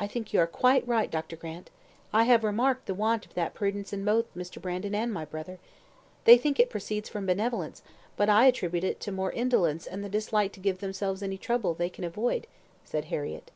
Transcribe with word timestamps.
"I 0.00 0.06
think 0.06 0.32
you 0.32 0.40
are 0.40 0.46
quite 0.46 0.88
right, 0.88 1.10
Dr. 1.10 1.36
Grant. 1.36 1.68
I 2.10 2.22
have 2.22 2.42
remarked 2.42 2.86
the 2.86 2.94
want 2.94 3.26
of 3.26 3.34
that 3.34 3.52
prudence 3.52 3.92
in 3.92 4.02
both 4.02 4.34
Mr. 4.34 4.62
Brandon 4.62 4.94
and 4.94 5.12
my 5.12 5.26
brother. 5.26 5.58
They 6.24 6.38
think 6.38 6.58
it 6.58 6.70
proceeds 6.70 7.10
from 7.10 7.26
benevolence, 7.26 7.82
but 8.16 8.30
I 8.30 8.46
attribute 8.46 8.82
it 8.82 9.06
more 9.12 9.30
to 9.30 9.36
indolence 9.36 9.86
and 9.86 10.02
the 10.02 10.08
dislike 10.08 10.52
to 10.52 10.60
give 10.60 10.78
themselves 10.78 11.22
any 11.22 11.36
trouble 11.36 11.74
they 11.74 11.90
can 11.90 12.02
avoid," 12.04 12.46
said 12.86 13.04
Harriett. 13.12 13.50